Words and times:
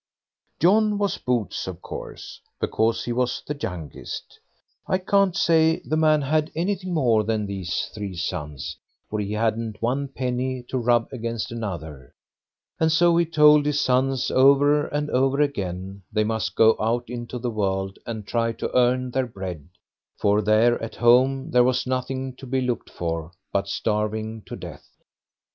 John 0.59 0.97
was 0.97 1.19
Boots, 1.19 1.67
of 1.67 1.79
course, 1.83 2.41
because 2.59 3.03
he 3.05 3.11
was 3.13 3.43
the 3.45 3.55
youngest. 3.55 4.39
I 4.87 4.97
can't 4.97 5.35
say 5.37 5.79
the 5.85 5.95
man 5.95 6.23
had 6.23 6.51
anything 6.55 6.91
more 6.91 7.23
than 7.23 7.45
these 7.45 7.87
three 7.93 8.15
sons, 8.15 8.77
for 9.11 9.19
he 9.19 9.33
hadn't 9.33 9.79
one 9.79 10.07
penny 10.07 10.63
to 10.69 10.79
rub 10.79 11.07
against 11.11 11.51
another; 11.51 12.15
and 12.79 12.91
so 12.91 13.15
he 13.15 13.27
told 13.27 13.67
his 13.67 13.79
sons 13.79 14.31
over 14.31 14.87
and 14.87 15.11
over 15.11 15.39
again 15.39 16.01
they 16.11 16.23
must 16.23 16.55
go 16.55 16.75
out 16.79 17.07
into 17.07 17.37
the 17.37 17.51
world 17.51 17.99
and 18.03 18.25
try 18.25 18.53
to 18.53 18.75
earn 18.75 19.11
their 19.11 19.27
bread, 19.27 19.69
for 20.17 20.41
there 20.41 20.81
at 20.81 20.95
home 20.95 21.51
there 21.51 21.63
was 21.63 21.85
nothing 21.85 22.35
to 22.37 22.47
be 22.47 22.61
looked 22.61 22.89
for 22.89 23.33
but 23.53 23.67
starving 23.67 24.41
to 24.47 24.55
death. 24.55 24.87